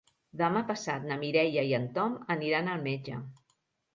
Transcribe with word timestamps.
Demà 0.41 0.61
passat 0.69 1.03
na 1.09 1.17
Mireia 1.23 1.65
i 1.71 1.75
en 1.79 1.85
Tom 1.97 2.15
aniran 2.37 2.71
al 2.77 2.81
metge. 2.87 3.21